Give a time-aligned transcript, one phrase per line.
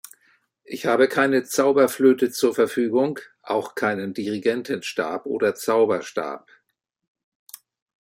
[0.63, 6.49] Ich habe keine Zauberflöte zur Verfügung, auch keinen Dirigentenstab oder Zauberstab.